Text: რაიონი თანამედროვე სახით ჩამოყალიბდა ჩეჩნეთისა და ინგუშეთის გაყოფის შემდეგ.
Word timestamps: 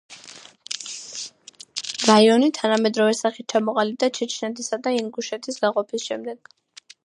რაიონი 2.11 2.49
თანამედროვე 2.59 3.19
სახით 3.19 3.47
ჩამოყალიბდა 3.55 4.11
ჩეჩნეთისა 4.21 4.83
და 4.89 4.97
ინგუშეთის 5.03 5.65
გაყოფის 5.67 6.11
შემდეგ. 6.11 6.55